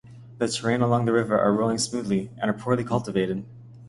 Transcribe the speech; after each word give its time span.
The 0.39 0.45
terrains 0.47 0.81
along 0.81 1.05
the 1.05 1.13
river 1.13 1.37
are 1.37 1.53
rolling 1.53 1.77
smoothly 1.77 2.31
and 2.41 2.49
are 2.49 2.57
poorly 2.57 2.83
cultivated. 2.83 3.45